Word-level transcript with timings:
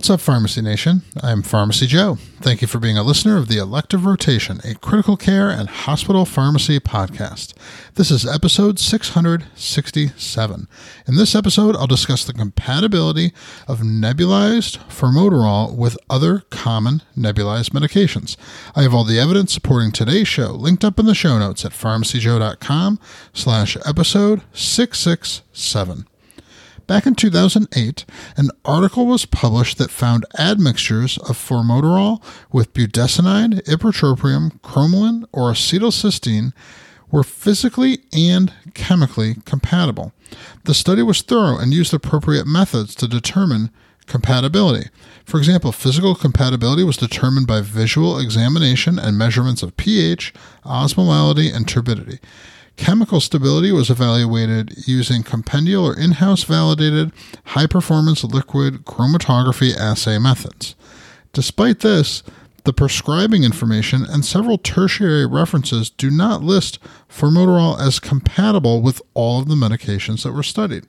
What's 0.00 0.08
up, 0.08 0.20
Pharmacy 0.22 0.62
Nation? 0.62 1.02
I'm 1.22 1.42
Pharmacy 1.42 1.86
Joe. 1.86 2.16
Thank 2.40 2.62
you 2.62 2.66
for 2.68 2.78
being 2.78 2.96
a 2.96 3.02
listener 3.02 3.36
of 3.36 3.48
the 3.48 3.58
Elective 3.58 4.06
Rotation, 4.06 4.58
a 4.64 4.74
critical 4.76 5.14
care 5.14 5.50
and 5.50 5.68
hospital 5.68 6.24
pharmacy 6.24 6.80
podcast. 6.80 7.52
This 7.96 8.10
is 8.10 8.24
episode 8.24 8.78
667. 8.78 10.68
In 11.06 11.16
this 11.16 11.34
episode, 11.34 11.76
I'll 11.76 11.86
discuss 11.86 12.24
the 12.24 12.32
compatibility 12.32 13.34
of 13.68 13.80
nebulized 13.80 14.78
formoterol 14.88 15.76
with 15.76 15.98
other 16.08 16.44
common 16.48 17.02
nebulized 17.14 17.72
medications. 17.72 18.38
I 18.74 18.80
have 18.80 18.94
all 18.94 19.04
the 19.04 19.20
evidence 19.20 19.52
supporting 19.52 19.92
today's 19.92 20.28
show 20.28 20.52
linked 20.52 20.82
up 20.82 20.98
in 20.98 21.04
the 21.04 21.14
show 21.14 21.38
notes 21.38 21.66
at 21.66 21.72
pharmacyjoe.com 21.72 22.98
slash 23.34 23.76
episode 23.84 24.40
667. 24.54 26.06
Back 26.90 27.06
in 27.06 27.14
2008, 27.14 28.04
an 28.36 28.50
article 28.64 29.06
was 29.06 29.24
published 29.24 29.78
that 29.78 29.92
found 29.92 30.26
admixtures 30.36 31.18
of 31.18 31.38
formoterol 31.38 32.20
with 32.50 32.74
budesonide, 32.74 33.62
ipratropium, 33.68 34.60
cromolyn, 34.62 35.24
or 35.30 35.52
acetylcysteine 35.52 36.52
were 37.08 37.22
physically 37.22 38.00
and 38.12 38.52
chemically 38.74 39.36
compatible. 39.44 40.12
The 40.64 40.74
study 40.74 41.02
was 41.02 41.22
thorough 41.22 41.58
and 41.58 41.72
used 41.72 41.94
appropriate 41.94 42.48
methods 42.48 42.96
to 42.96 43.06
determine 43.06 43.70
compatibility. 44.06 44.88
For 45.24 45.38
example, 45.38 45.70
physical 45.70 46.16
compatibility 46.16 46.82
was 46.82 46.96
determined 46.96 47.46
by 47.46 47.60
visual 47.60 48.18
examination 48.18 48.98
and 48.98 49.16
measurements 49.16 49.62
of 49.62 49.76
pH, 49.76 50.34
osmolality, 50.64 51.54
and 51.54 51.68
turbidity. 51.68 52.18
Chemical 52.80 53.20
stability 53.20 53.72
was 53.72 53.90
evaluated 53.90 54.72
using 54.88 55.22
compendial 55.22 55.84
or 55.84 55.94
in 55.94 56.12
house 56.12 56.44
validated 56.44 57.12
high 57.44 57.66
performance 57.66 58.24
liquid 58.24 58.86
chromatography 58.86 59.76
assay 59.76 60.18
methods. 60.18 60.74
Despite 61.34 61.80
this, 61.80 62.22
the 62.64 62.72
prescribing 62.72 63.44
information 63.44 64.06
and 64.08 64.24
several 64.24 64.56
tertiary 64.56 65.26
references 65.26 65.90
do 65.90 66.10
not 66.10 66.42
list 66.42 66.78
formoterol 67.06 67.78
as 67.78 68.00
compatible 68.00 68.80
with 68.80 69.02
all 69.12 69.40
of 69.40 69.48
the 69.48 69.56
medications 69.56 70.22
that 70.22 70.32
were 70.32 70.42
studied. 70.42 70.86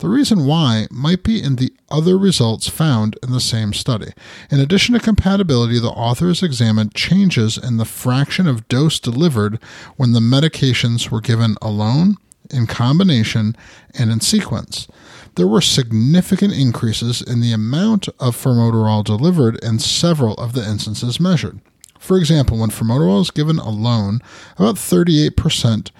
The 0.00 0.08
reason 0.08 0.46
why 0.46 0.86
might 0.90 1.22
be 1.22 1.42
in 1.42 1.56
the 1.56 1.74
other 1.90 2.16
results 2.16 2.70
found 2.70 3.18
in 3.22 3.32
the 3.32 3.40
same 3.40 3.74
study. 3.74 4.12
In 4.50 4.58
addition 4.58 4.94
to 4.94 4.98
compatibility, 5.00 5.78
the 5.78 5.90
authors 5.90 6.42
examined 6.42 6.94
changes 6.94 7.58
in 7.58 7.76
the 7.76 7.84
fraction 7.84 8.48
of 8.48 8.66
dose 8.66 8.98
delivered 8.98 9.58
when 9.98 10.12
the 10.12 10.20
medications 10.20 11.10
were 11.10 11.20
given 11.20 11.56
alone, 11.60 12.16
in 12.50 12.66
combination, 12.66 13.54
and 13.92 14.10
in 14.10 14.22
sequence. 14.22 14.88
There 15.34 15.46
were 15.46 15.60
significant 15.60 16.54
increases 16.54 17.20
in 17.20 17.40
the 17.42 17.52
amount 17.52 18.08
of 18.18 18.34
formoterol 18.34 19.04
delivered 19.04 19.62
in 19.62 19.80
several 19.80 20.32
of 20.36 20.54
the 20.54 20.66
instances 20.66 21.20
measured. 21.20 21.60
For 21.98 22.16
example, 22.16 22.56
when 22.56 22.70
formoterol 22.70 23.20
is 23.20 23.30
given 23.30 23.58
alone, 23.58 24.20
about 24.56 24.76
38% 24.76 25.90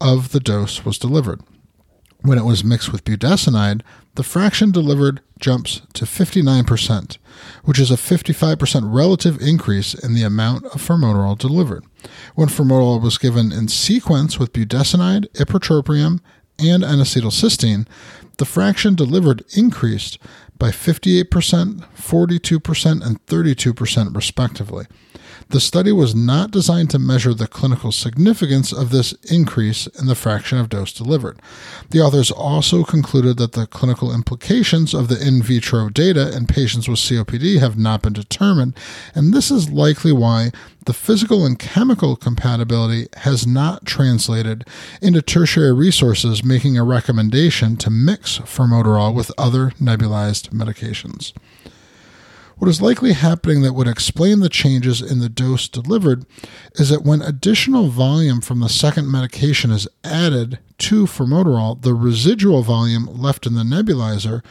of 0.00 0.32
the 0.32 0.40
dose 0.40 0.82
was 0.86 0.96
delivered. 0.96 1.42
When 2.22 2.38
it 2.38 2.44
was 2.44 2.62
mixed 2.62 2.92
with 2.92 3.04
budesonide, 3.04 3.82
the 4.14 4.22
fraction 4.22 4.70
delivered 4.70 5.22
jumps 5.38 5.80
to 5.94 6.04
59%, 6.04 7.16
which 7.64 7.78
is 7.78 7.90
a 7.90 7.94
55% 7.94 8.80
relative 8.84 9.40
increase 9.40 9.94
in 9.94 10.14
the 10.14 10.24
amount 10.24 10.66
of 10.66 10.86
formoterol 10.86 11.38
delivered. 11.38 11.84
When 12.34 12.48
formoterol 12.48 13.00
was 13.00 13.16
given 13.16 13.52
in 13.52 13.68
sequence 13.68 14.38
with 14.38 14.52
budesonide, 14.52 15.28
ipratropium, 15.32 16.20
and 16.58 16.84
N-acetylcysteine, 16.84 17.86
the 18.36 18.44
fraction 18.44 18.94
delivered 18.94 19.44
increased 19.56 20.18
by 20.58 20.70
58%, 20.70 21.24
42%, 21.24 23.06
and 23.06 23.26
32% 23.26 24.14
respectively. 24.14 24.86
The 25.50 25.58
study 25.58 25.90
was 25.90 26.14
not 26.14 26.52
designed 26.52 26.90
to 26.90 27.00
measure 27.00 27.34
the 27.34 27.48
clinical 27.48 27.90
significance 27.90 28.72
of 28.72 28.90
this 28.90 29.14
increase 29.32 29.88
in 29.88 30.06
the 30.06 30.14
fraction 30.14 30.58
of 30.58 30.68
dose 30.68 30.92
delivered. 30.92 31.42
The 31.90 32.00
authors 32.00 32.30
also 32.30 32.84
concluded 32.84 33.36
that 33.38 33.52
the 33.52 33.66
clinical 33.66 34.14
implications 34.14 34.94
of 34.94 35.08
the 35.08 35.20
in 35.20 35.42
vitro 35.42 35.88
data 35.88 36.32
in 36.36 36.46
patients 36.46 36.86
with 36.86 37.00
COPD 37.00 37.58
have 37.58 37.76
not 37.76 38.02
been 38.02 38.12
determined, 38.12 38.78
and 39.12 39.34
this 39.34 39.50
is 39.50 39.68
likely 39.68 40.12
why 40.12 40.52
the 40.86 40.92
physical 40.92 41.44
and 41.44 41.58
chemical 41.58 42.14
compatibility 42.14 43.08
has 43.16 43.44
not 43.44 43.84
translated 43.84 44.64
into 45.02 45.20
tertiary 45.20 45.72
resources 45.72 46.44
making 46.44 46.78
a 46.78 46.84
recommendation 46.84 47.76
to 47.78 47.90
mix 47.90 48.38
formoterol 48.38 49.12
with 49.12 49.32
other 49.36 49.72
nebulized 49.80 50.50
medications. 50.50 51.32
What 52.60 52.68
is 52.68 52.82
likely 52.82 53.14
happening 53.14 53.62
that 53.62 53.72
would 53.72 53.88
explain 53.88 54.40
the 54.40 54.50
changes 54.50 55.00
in 55.00 55.18
the 55.18 55.30
dose 55.30 55.66
delivered 55.66 56.26
is 56.74 56.90
that 56.90 57.04
when 57.04 57.22
additional 57.22 57.88
volume 57.88 58.42
from 58.42 58.60
the 58.60 58.68
second 58.68 59.10
medication 59.10 59.70
is 59.70 59.88
added 60.04 60.58
to 60.80 61.06
formoterol, 61.06 61.80
the 61.80 61.94
residual 61.94 62.62
volume 62.62 63.06
left 63.06 63.46
in 63.46 63.54
the 63.54 63.62
nebulizer 63.62 64.44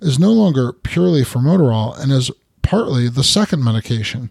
is 0.00 0.16
no 0.16 0.30
longer 0.30 0.72
purely 0.72 1.22
formoterol 1.22 1.98
and 1.98 2.12
is 2.12 2.30
partly 2.62 3.08
the 3.08 3.24
second 3.24 3.64
medication. 3.64 4.30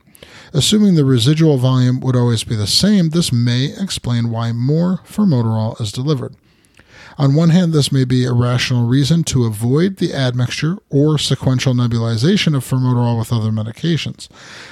Assuming 0.53 0.95
the 0.95 1.03
residual 1.03 1.57
volume 1.57 1.99
would 1.99 2.15
always 2.15 2.45
be 2.45 2.55
the 2.55 2.65
same, 2.65 3.09
this 3.09 3.33
may 3.33 3.65
explain 3.77 4.29
why 4.29 4.53
more 4.53 5.01
formoterol 5.05 5.81
is 5.81 5.91
delivered. 5.91 6.37
On 7.17 7.33
one 7.33 7.49
hand, 7.49 7.71
this 7.71 7.93
may 7.93 8.03
be 8.03 8.25
a 8.25 8.33
rational 8.33 8.87
reason 8.87 9.23
to 9.25 9.45
avoid 9.45 9.97
the 9.97 10.13
admixture 10.13 10.77
or 10.89 11.17
sequential 11.17 11.73
nebulization 11.73 12.55
of 12.55 12.65
formoterol 12.65 13.17
with 13.17 13.31
other 13.31 13.51
medications. 13.51 14.27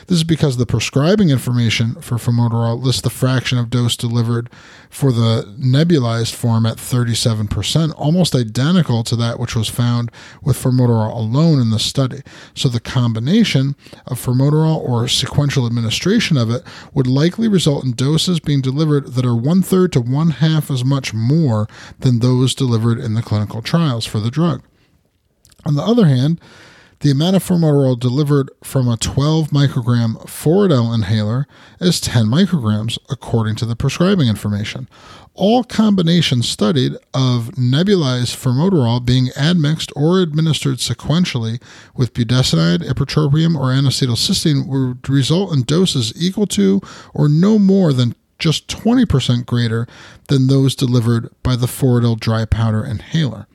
This 0.07 0.17
is 0.17 0.23
because 0.25 0.57
the 0.57 0.65
prescribing 0.65 1.29
information 1.29 1.95
for 2.01 2.15
formoterol 2.15 2.83
lists 2.83 3.01
the 3.01 3.09
fraction 3.09 3.57
of 3.57 3.69
dose 3.69 3.95
delivered 3.95 4.49
for 4.89 5.13
the 5.13 5.55
nebulized 5.57 6.33
form 6.33 6.65
at 6.65 6.77
37%, 6.77 7.93
almost 7.97 8.35
identical 8.35 9.03
to 9.05 9.15
that 9.15 9.39
which 9.39 9.55
was 9.55 9.69
found 9.69 10.11
with 10.41 10.61
formoterol 10.61 11.15
alone 11.15 11.61
in 11.61 11.69
the 11.69 11.79
study. 11.79 12.23
So 12.53 12.67
the 12.67 12.81
combination 12.81 13.75
of 14.05 14.23
formoterol 14.23 14.77
or 14.77 15.07
sequential 15.07 15.65
administration 15.65 16.35
of 16.35 16.49
it 16.49 16.63
would 16.93 17.07
likely 17.07 17.47
result 17.47 17.85
in 17.85 17.93
doses 17.93 18.41
being 18.41 18.61
delivered 18.61 19.13
that 19.13 19.25
are 19.25 19.35
one 19.35 19.61
third 19.61 19.93
to 19.93 20.01
one 20.01 20.31
half 20.31 20.69
as 20.69 20.83
much 20.83 21.13
more 21.13 21.69
than 21.99 22.19
those 22.19 22.32
those 22.39 22.55
delivered 22.55 22.99
in 22.99 23.13
the 23.13 23.21
clinical 23.21 23.61
trials 23.61 24.05
for 24.05 24.19
the 24.19 24.31
drug. 24.31 24.63
On 25.65 25.75
the 25.75 25.83
other 25.83 26.05
hand, 26.05 26.39
the 27.03 27.11
amount 27.11 27.35
of 27.35 27.43
formoterol 27.43 27.99
delivered 27.99 28.49
from 28.63 28.87
a 28.87 28.95
12 28.95 29.49
microgram 29.49 30.15
Foradil 30.25 30.95
inhaler 30.95 31.45
is 31.81 31.99
10 31.99 32.27
micrograms, 32.27 32.97
according 33.09 33.55
to 33.55 33.65
the 33.65 33.75
prescribing 33.75 34.29
information. 34.29 34.87
All 35.33 35.65
combinations 35.65 36.47
studied 36.47 36.93
of 37.13 37.51
nebulized 37.55 38.37
formoterol 38.37 39.05
being 39.05 39.31
admixed 39.35 39.91
or 39.97 40.21
administered 40.21 40.77
sequentially 40.77 41.61
with 41.93 42.13
budesonide, 42.13 42.87
ipratropium, 42.87 43.59
or 43.59 43.73
N-acetylcysteine 43.73 44.65
would 44.67 45.09
result 45.09 45.51
in 45.51 45.63
doses 45.63 46.13
equal 46.15 46.47
to 46.47 46.79
or 47.13 47.27
no 47.27 47.59
more 47.59 47.91
than 47.91 48.15
just 48.39 48.67
20% 48.67 49.45
greater 49.45 49.87
than 50.27 50.47
those 50.47 50.75
delivered 50.75 51.29
by 51.43 51.55
the 51.55 51.67
Foradil 51.67 52.19
dry 52.19 52.45
powder 52.45 52.85
inhaler. 52.85 53.47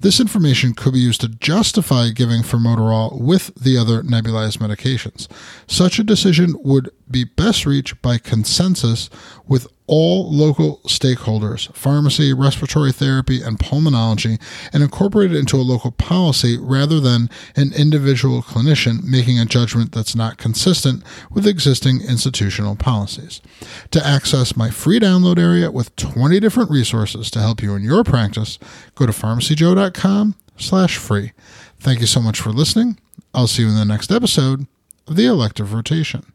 This 0.00 0.20
information 0.20 0.74
could 0.74 0.92
be 0.92 0.98
used 0.98 1.22
to 1.22 1.28
justify 1.28 2.10
giving 2.10 2.42
formoterol 2.42 3.18
with 3.20 3.54
the 3.54 3.78
other 3.78 4.02
nebulized 4.02 4.58
medications. 4.58 5.28
Such 5.66 5.98
a 5.98 6.04
decision 6.04 6.56
would 6.62 6.90
be 7.10 7.24
best 7.24 7.66
reached 7.66 8.00
by 8.02 8.18
consensus 8.18 9.10
with 9.46 9.66
all 9.86 10.32
local 10.32 10.78
stakeholders, 10.86 11.74
pharmacy, 11.74 12.32
respiratory 12.32 12.90
therapy, 12.90 13.42
and 13.42 13.58
pulmonology, 13.58 14.40
and 14.72 14.82
incorporate 14.82 15.32
it 15.32 15.36
into 15.36 15.56
a 15.56 15.58
local 15.58 15.90
policy 15.90 16.56
rather 16.58 17.00
than 17.00 17.28
an 17.54 17.72
individual 17.74 18.42
clinician 18.42 19.04
making 19.04 19.38
a 19.38 19.44
judgment 19.44 19.92
that's 19.92 20.16
not 20.16 20.38
consistent 20.38 21.02
with 21.30 21.46
existing 21.46 22.00
institutional 22.00 22.76
policies. 22.76 23.42
To 23.90 24.04
access 24.04 24.56
my 24.56 24.70
free 24.70 24.98
download 24.98 25.38
area 25.38 25.70
with 25.70 25.94
20 25.96 26.40
different 26.40 26.70
resources 26.70 27.30
to 27.32 27.40
help 27.40 27.62
you 27.62 27.74
in 27.74 27.82
your 27.82 28.04
practice, 28.04 28.58
go 28.94 29.04
to 29.04 29.12
pharmacyjoe.com 29.12 30.34
slash 30.56 30.96
free. 30.96 31.32
Thank 31.78 32.00
you 32.00 32.06
so 32.06 32.20
much 32.20 32.40
for 32.40 32.50
listening. 32.50 32.98
I'll 33.34 33.48
see 33.48 33.62
you 33.62 33.68
in 33.68 33.74
the 33.74 33.84
next 33.84 34.10
episode 34.10 34.66
of 35.06 35.16
the 35.16 35.26
Elective 35.26 35.74
Rotation. 35.74 36.33